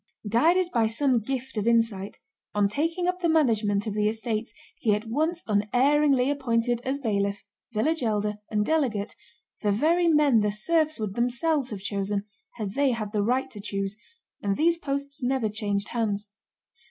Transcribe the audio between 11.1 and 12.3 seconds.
themselves have chosen